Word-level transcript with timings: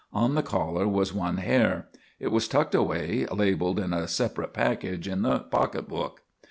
On 0.13 0.33
the 0.33 0.41
collar 0.41 0.87
was 0.87 1.13
one 1.13 1.37
hair. 1.37 1.87
It 2.19 2.29
was 2.29 2.47
tucked 2.47 2.73
away, 2.73 3.27
labeled, 3.31 3.79
in 3.79 3.93
a 3.93 4.07
separate 4.07 4.51
package 4.51 5.07
in 5.07 5.21
the 5.21 5.41
pocketbook. 5.41 6.23